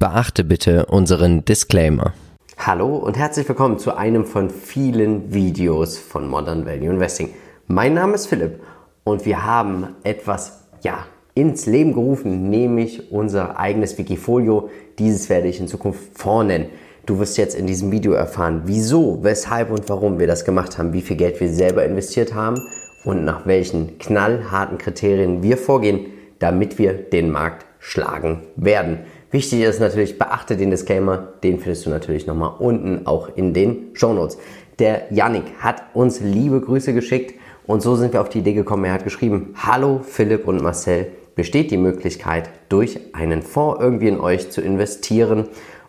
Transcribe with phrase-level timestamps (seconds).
[0.00, 2.14] Beachte bitte unseren Disclaimer.
[2.58, 7.30] Hallo und herzlich willkommen zu einem von vielen Videos von Modern Value Investing.
[7.68, 8.60] Mein Name ist Philipp
[9.04, 14.68] und wir haben etwas, ja, ins Leben gerufen, nämlich unser eigenes Wikifolio.
[14.98, 16.70] Dieses werde ich in Zukunft vornennen.
[17.06, 20.92] Du wirst jetzt in diesem Video erfahren, wieso, weshalb und warum wir das gemacht haben,
[20.92, 22.60] wie viel Geld wir selber investiert haben
[23.04, 26.06] und nach welchen knallharten Kriterien wir vorgehen,
[26.40, 29.00] damit wir den Markt schlagen werden.
[29.34, 33.90] Wichtig ist natürlich, beachte den Disclaimer, den findest du natürlich nochmal unten auch in den
[33.94, 34.38] Show Notes.
[34.78, 37.34] Der Yannick hat uns liebe Grüße geschickt
[37.66, 38.84] und so sind wir auf die Idee gekommen.
[38.84, 44.20] Er hat geschrieben, hallo Philipp und Marcel, besteht die Möglichkeit, durch einen Fonds irgendwie in
[44.20, 45.48] euch zu investieren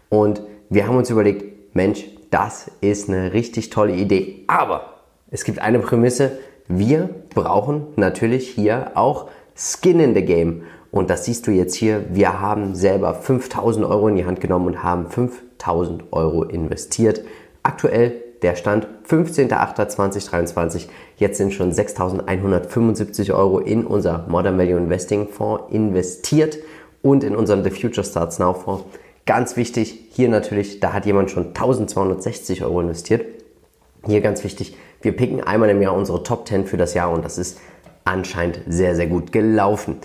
[0.09, 4.43] und wir haben uns überlegt, Mensch, das ist eine richtig tolle Idee.
[4.47, 10.63] Aber es gibt eine Prämisse, wir brauchen natürlich hier auch Skin in the Game.
[10.95, 12.05] Und das siehst du jetzt hier.
[12.13, 17.19] Wir haben selber 5000 Euro in die Hand genommen und haben 5000 Euro investiert.
[17.63, 20.87] Aktuell der Stand 15.08.2023.
[21.17, 26.59] Jetzt sind schon 6.175 Euro in unser Modern Value Investing Fonds investiert
[27.01, 28.85] und in unseren The Future Starts Now Fonds.
[29.25, 33.25] Ganz wichtig, hier natürlich, da hat jemand schon 1260 Euro investiert.
[34.05, 37.25] Hier ganz wichtig, wir picken einmal im Jahr unsere Top 10 für das Jahr und
[37.25, 37.59] das ist
[38.05, 39.97] anscheinend sehr, sehr gut gelaufen.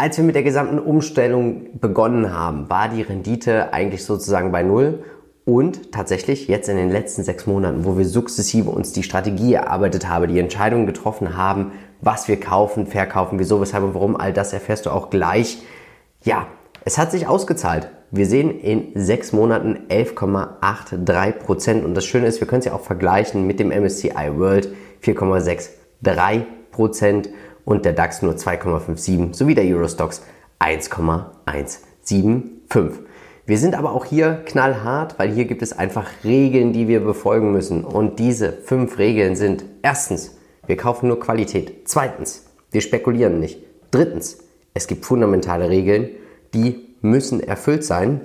[0.00, 5.04] Als wir mit der gesamten Umstellung begonnen haben, war die Rendite eigentlich sozusagen bei Null
[5.44, 10.08] und tatsächlich jetzt in den letzten sechs Monaten, wo wir sukzessive uns die Strategie erarbeitet
[10.08, 14.54] haben, die Entscheidungen getroffen haben, was wir kaufen, verkaufen, wieso, weshalb und warum, all das
[14.54, 15.58] erfährst du auch gleich.
[16.24, 16.46] Ja,
[16.86, 17.90] es hat sich ausgezahlt.
[18.10, 21.84] Wir sehen in sechs Monaten 11,83 Prozent.
[21.84, 24.70] Und das Schöne ist, wir können es ja auch vergleichen mit dem MSCI World
[25.02, 27.28] 4,63 Prozent
[27.70, 30.22] und der DAX nur 2,57 sowie der Eurostox
[30.58, 33.06] 1,175.
[33.46, 37.52] Wir sind aber auch hier knallhart, weil hier gibt es einfach Regeln, die wir befolgen
[37.52, 37.84] müssen.
[37.84, 40.36] Und diese fünf Regeln sind erstens,
[40.66, 41.82] wir kaufen nur Qualität.
[41.84, 43.60] Zweitens, wir spekulieren nicht.
[43.92, 44.38] Drittens,
[44.74, 46.08] es gibt fundamentale Regeln,
[46.52, 48.20] die müssen erfüllt sein.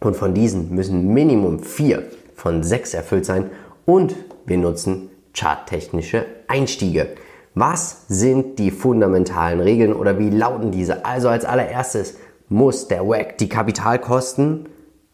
[0.00, 2.04] Und von diesen müssen Minimum vier
[2.34, 3.50] von sechs erfüllt sein.
[3.84, 4.16] Und
[4.46, 7.08] wir nutzen charttechnische Einstiege.
[7.54, 11.04] Was sind die fundamentalen Regeln oder wie lauten diese?
[11.04, 12.16] Also als allererstes
[12.48, 14.66] muss der WAC die Kapitalkosten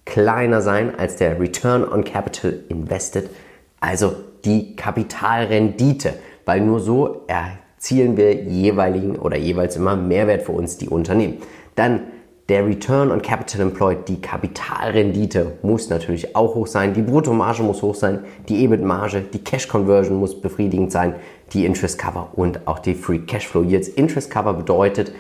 [0.04, 3.28] kleiner sein als der Return on Capital Invested,
[3.80, 10.78] also die Kapitalrendite, weil nur so erzielen wir jeweiligen oder jeweils immer Mehrwert für uns
[10.78, 11.38] die Unternehmen.
[11.74, 12.02] Dann
[12.48, 17.82] der Return on Capital Employed, die Kapitalrendite muss natürlich auch hoch sein, die Bruttomarge muss
[17.82, 21.16] hoch sein, die EBIT-Marge, die Cash Conversion muss befriedigend sein,
[21.52, 23.88] die Interest Cover und auch die Free Cashflow Yields.
[23.88, 25.12] Interest Cover bedeutet,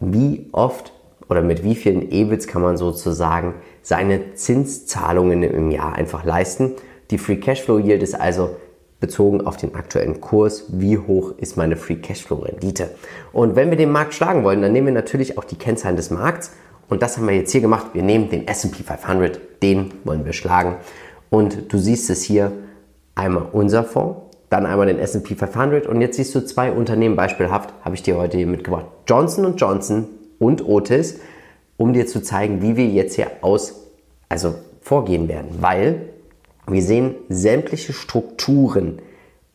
[0.00, 0.92] wie oft
[1.28, 6.72] oder mit wie vielen EBITs kann man sozusagen seine Zinszahlungen im Jahr einfach leisten.
[7.10, 8.56] Die Free Cashflow Yield ist also
[9.00, 12.90] bezogen auf den aktuellen Kurs, wie hoch ist meine Free Cashflow Rendite.
[13.32, 16.10] Und wenn wir den Markt schlagen wollen, dann nehmen wir natürlich auch die Kennzahlen des
[16.10, 16.52] Markts
[16.88, 17.88] und das haben wir jetzt hier gemacht.
[17.92, 20.76] Wir nehmen den S&P 500, den wollen wir schlagen.
[21.30, 22.52] Und du siehst es hier
[23.14, 27.72] einmal unser Fonds, dann einmal den S&P 500 und jetzt siehst du zwei Unternehmen beispielhaft,
[27.82, 28.86] habe ich dir heute hier mitgebracht.
[29.06, 30.06] Johnson Johnson
[30.38, 31.18] und Otis,
[31.76, 33.86] um dir zu zeigen, wie wir jetzt hier aus,
[34.28, 36.08] also vorgehen werden, weil
[36.66, 39.00] wir sehen sämtliche Strukturen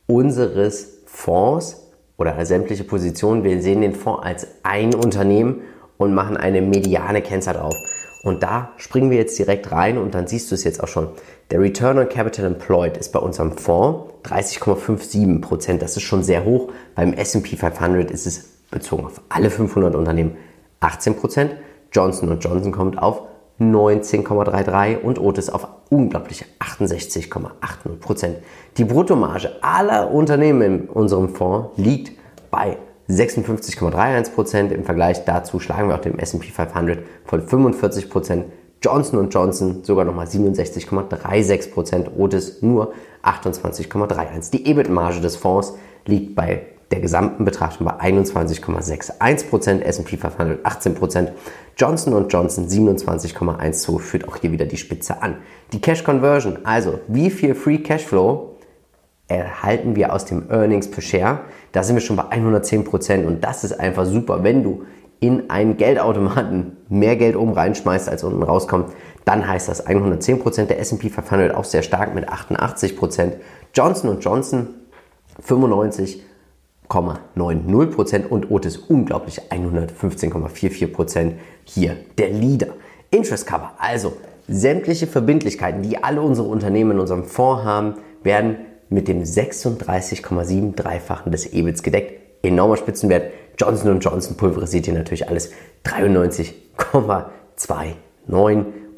[0.07, 3.43] unseres Fonds oder sämtliche Positionen.
[3.43, 5.61] Wir sehen den Fonds als ein Unternehmen
[5.97, 7.75] und machen eine mediane Kennzahl drauf.
[8.21, 11.09] Und da springen wir jetzt direkt rein und dann siehst du es jetzt auch schon.
[11.51, 15.81] Der Return on Capital Employed ist bei unserem Fonds 30,57 Prozent.
[15.81, 16.71] Das ist schon sehr hoch.
[16.95, 20.35] Beim S&P 500 ist es bezogen auf alle 500 Unternehmen
[20.81, 21.55] 18 Prozent.
[21.91, 23.23] Johnson Johnson kommt auf
[23.59, 28.37] 19,33 und Otis auf unglaubliche 68,80 Prozent.
[28.77, 32.11] Die Bruttomarge aller Unternehmen in unserem Fonds liegt
[32.51, 32.77] bei
[33.09, 34.71] 56,31 Prozent.
[34.71, 38.45] Im Vergleich dazu schlagen wir auch den S&P 500 von 45 Prozent.
[38.81, 42.11] Johnson Johnson sogar nochmal 67,36 Prozent.
[42.17, 44.51] Otis nur 28,31.
[44.51, 45.73] Die EBIT-Marge des Fonds
[46.05, 51.27] liegt bei der gesamten Betrachtung bei 21,61%, S&P 500 18%,
[51.77, 55.37] Johnson Johnson 27,12 führt auch hier wieder die Spitze an.
[55.71, 58.48] Die Cash Conversion, also wie viel Free Cashflow
[59.29, 61.39] erhalten wir aus dem Earnings per Share?
[61.71, 64.83] Da sind wir schon bei 110% und das ist einfach super, wenn du
[65.21, 68.93] in einen Geldautomaten mehr Geld oben reinschmeißt, als unten rauskommt,
[69.25, 70.65] dann heißt das 110%.
[70.65, 73.33] Der S&P 500 auch sehr stark mit 88%.
[73.73, 74.67] Johnson Johnson
[75.41, 76.23] 95
[76.89, 81.33] 1,90% und Otis unglaublich 115,44%.
[81.63, 82.69] Hier der Leader.
[83.11, 84.13] Interest Cover, also
[84.47, 88.57] sämtliche Verbindlichkeiten, die alle unsere Unternehmen in unserem Fonds haben, werden
[88.89, 92.19] mit dem 36,7 Dreifachen des EBITs gedeckt.
[92.43, 93.31] Enormer Spitzenwert.
[93.57, 95.51] Johnson Johnson pulverisiert hier natürlich alles.
[95.85, 97.95] 93,29.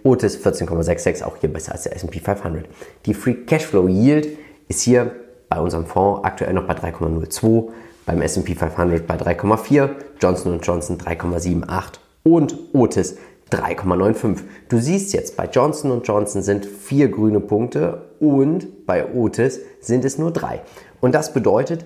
[0.03, 2.65] Otis 14,66, auch hier besser als der S&P 500.
[3.05, 4.29] Die Free Cashflow Yield
[4.67, 5.11] ist hier
[5.47, 7.69] bei unserem Fonds aktuell noch bei 3,02,
[8.05, 9.89] beim S&P 500 bei 3,4,
[10.19, 13.17] Johnson Johnson 3,78 und Otis
[13.51, 14.39] 3,95.
[14.69, 20.17] Du siehst jetzt, bei Johnson Johnson sind vier grüne Punkte und bei Otis sind es
[20.17, 20.61] nur drei.
[20.99, 21.85] Und das bedeutet,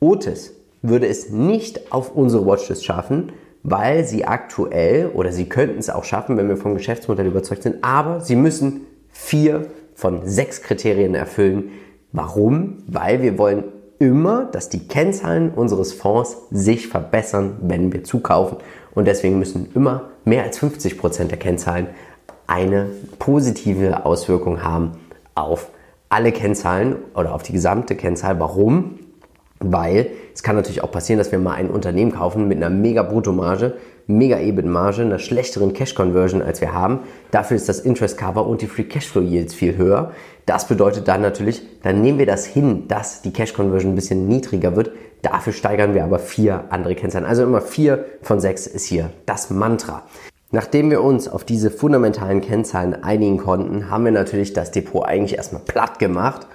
[0.00, 0.52] Otis
[0.82, 3.32] würde es nicht auf unsere Watchlist schaffen,
[3.62, 7.82] weil sie aktuell oder sie könnten es auch schaffen, wenn wir vom Geschäftsmodell überzeugt sind,
[7.82, 11.70] aber sie müssen vier von sechs Kriterien erfüllen,
[12.16, 12.78] Warum?
[12.86, 13.64] Weil wir wollen
[13.98, 18.58] immer, dass die Kennzahlen unseres Fonds sich verbessern, wenn wir zukaufen.
[18.94, 21.88] Und deswegen müssen immer mehr als 50 Prozent der Kennzahlen
[22.46, 24.92] eine positive Auswirkung haben
[25.34, 25.70] auf
[26.08, 28.38] alle Kennzahlen oder auf die gesamte Kennzahl.
[28.38, 29.00] Warum?
[29.72, 33.02] Weil es kann natürlich auch passieren, dass wir mal ein Unternehmen kaufen mit einer mega
[33.02, 33.74] Bruttomarge,
[34.06, 37.00] mega EBIT-Marge, einer schlechteren Cash-Conversion als wir haben.
[37.30, 40.12] Dafür ist das Interest Cover und die Free Cashflow Yields viel höher.
[40.46, 44.76] Das bedeutet dann natürlich, dann nehmen wir das hin, dass die Cash-Conversion ein bisschen niedriger
[44.76, 44.90] wird.
[45.22, 47.24] Dafür steigern wir aber vier andere Kennzahlen.
[47.24, 50.02] Also immer vier von sechs ist hier das Mantra.
[50.50, 55.36] Nachdem wir uns auf diese fundamentalen Kennzahlen einigen konnten, haben wir natürlich das Depot eigentlich
[55.36, 56.46] erstmal platt gemacht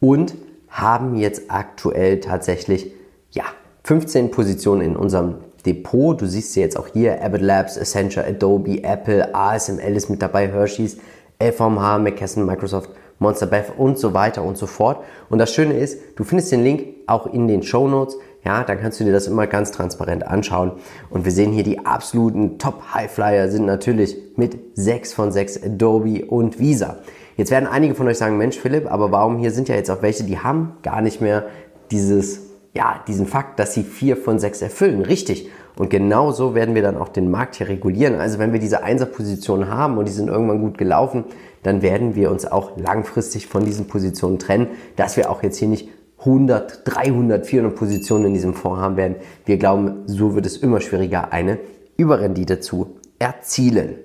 [0.00, 0.34] und
[0.70, 2.92] haben jetzt aktuell tatsächlich
[3.30, 3.44] ja,
[3.84, 6.20] 15 Positionen in unserem Depot.
[6.20, 10.48] Du siehst sie jetzt auch hier, Abbott Labs, Essentia, Adobe, Apple, ASML ist mit dabei,
[10.48, 10.98] Hershey's,
[11.42, 15.04] LVMH, McKesson, Microsoft, Monster Beth und so weiter und so fort.
[15.28, 18.16] Und das Schöne ist, du findest den Link auch in den Show Notes.
[18.44, 20.72] Ja, dann kannst du dir das immer ganz transparent anschauen.
[21.10, 26.58] Und wir sehen hier die absoluten Top-Highflyer sind natürlich mit 6 von 6 Adobe und
[26.58, 26.98] Visa.
[27.38, 30.02] Jetzt werden einige von euch sagen, Mensch Philipp, aber warum hier sind ja jetzt auch
[30.02, 31.46] welche, die haben gar nicht mehr
[31.90, 35.02] dieses ja, diesen Fakt, dass sie vier von sechs erfüllen.
[35.02, 35.50] Richtig.
[35.76, 38.16] Und genauso werden wir dann auch den Markt hier regulieren.
[38.16, 41.24] Also wenn wir diese Einserpositionen haben und die sind irgendwann gut gelaufen,
[41.62, 45.68] dann werden wir uns auch langfristig von diesen Positionen trennen, dass wir auch jetzt hier
[45.68, 45.88] nicht
[46.20, 49.16] 100, 300, 400 Positionen in diesem Fonds haben werden.
[49.44, 51.58] Wir glauben, so wird es immer schwieriger, eine
[51.96, 53.96] Überrendite zu erzielen.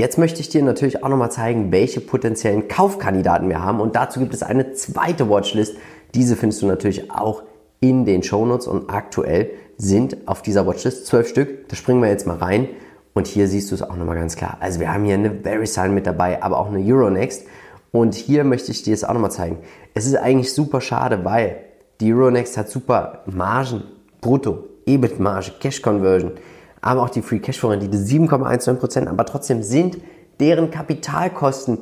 [0.00, 3.80] Jetzt möchte ich dir natürlich auch nochmal zeigen, welche potenziellen Kaufkandidaten wir haben.
[3.80, 5.76] Und dazu gibt es eine zweite Watchlist.
[6.14, 7.42] Diese findest du natürlich auch
[7.80, 11.68] in den Shownotes und aktuell sind auf dieser Watchlist zwölf Stück.
[11.68, 12.68] Da springen wir jetzt mal rein
[13.12, 14.56] und hier siehst du es auch nochmal ganz klar.
[14.60, 17.46] Also wir haben hier eine VeriSign mit dabei, aber auch eine Euronext
[17.92, 19.58] und hier möchte ich dir es auch nochmal zeigen.
[19.92, 21.56] Es ist eigentlich super schade, weil
[22.00, 23.82] die Euronext hat super Margen,
[24.22, 26.32] Brutto, EBIT-Marge, Cash-Conversion,
[26.80, 29.98] aber auch die Free Cashflow-Rendite 7,19%, aber trotzdem sind
[30.38, 31.78] deren Kapitalkosten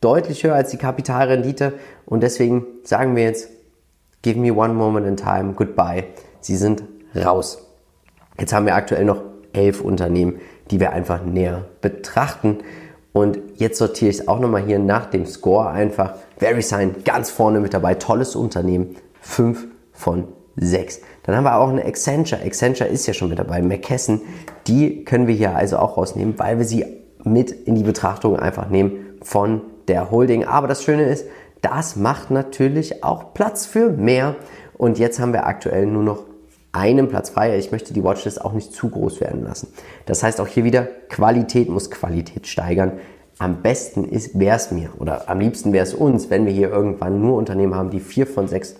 [0.00, 1.74] deutlich höher als die Kapitalrendite
[2.06, 3.48] und deswegen sagen wir jetzt,
[4.22, 6.04] Give me one moment in time, goodbye.
[6.40, 6.82] Sie sind
[7.16, 7.66] raus.
[8.38, 9.22] Jetzt haben wir aktuell noch
[9.54, 12.58] elf Unternehmen, die wir einfach näher betrachten.
[13.12, 16.16] Und jetzt sortiere ich es auch nochmal hier nach dem Score einfach.
[16.36, 21.00] VeriSign ganz vorne mit dabei, tolles Unternehmen, 5 von 6.
[21.22, 22.42] Dann haben wir auch eine Accenture.
[22.42, 23.62] Accenture ist ja schon mit dabei.
[23.62, 24.20] McKesson,
[24.66, 26.84] die können wir hier also auch rausnehmen, weil wir sie
[27.24, 30.44] mit in die Betrachtung einfach nehmen von der Holding.
[30.44, 31.26] Aber das Schöne ist,
[31.62, 34.36] das macht natürlich auch Platz für mehr.
[34.76, 36.24] Und jetzt haben wir aktuell nur noch
[36.72, 37.58] einen Platz frei.
[37.58, 39.68] Ich möchte die Watchlist auch nicht zu groß werden lassen.
[40.06, 42.92] Das heißt auch hier wieder, Qualität muss Qualität steigern.
[43.38, 47.20] Am besten wäre es mir oder am liebsten wäre es uns, wenn wir hier irgendwann
[47.20, 48.76] nur Unternehmen haben, die vier von sechs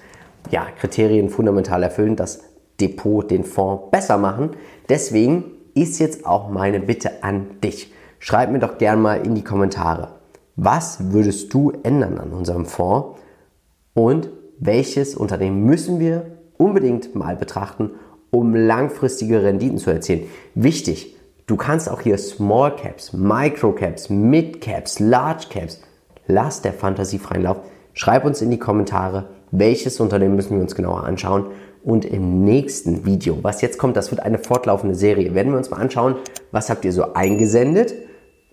[0.50, 2.40] ja, Kriterien fundamental erfüllen, das
[2.80, 4.50] Depot, den Fonds besser machen.
[4.88, 5.44] Deswegen
[5.74, 7.92] ist jetzt auch meine Bitte an dich.
[8.18, 10.08] Schreib mir doch gern mal in die Kommentare,
[10.56, 13.18] was würdest du ändern an unserem Fonds
[13.94, 16.26] und welches Unternehmen müssen wir
[16.58, 17.92] unbedingt mal betrachten,
[18.30, 20.24] um langfristige Renditen zu erzielen.
[20.54, 21.16] Wichtig,
[21.46, 25.80] du kannst auch hier Small Caps, Micro Caps, Mid Caps, Large Caps,
[26.26, 27.58] lass der Fantasie freien Lauf.
[27.94, 31.46] Schreib uns in die Kommentare, welches Unternehmen müssen wir uns genauer anschauen
[31.82, 35.70] Und im nächsten Video, was jetzt kommt, das wird eine fortlaufende Serie, werden wir uns
[35.70, 36.16] mal anschauen,
[36.52, 37.94] was habt ihr so eingesendet,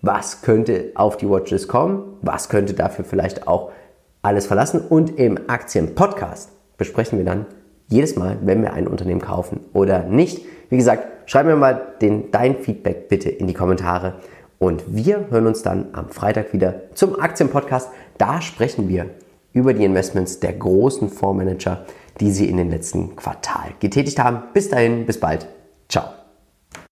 [0.00, 3.70] was könnte auf die Watchlist kommen, was könnte dafür vielleicht auch
[4.22, 4.80] alles verlassen.
[4.80, 7.46] Und im Aktien-Podcast besprechen wir dann
[7.88, 10.44] jedes Mal, wenn wir ein Unternehmen kaufen oder nicht.
[10.70, 14.14] Wie gesagt, schreib mir mal den, dein Feedback bitte in die Kommentare.
[14.58, 17.90] Und wir hören uns dann am Freitag wieder zum Aktien-Podcast.
[18.18, 19.06] Da sprechen wir
[19.52, 21.86] über die Investments der großen Fondsmanager,
[22.20, 24.42] die sie in den letzten Quartal getätigt haben.
[24.52, 25.46] Bis dahin, bis bald.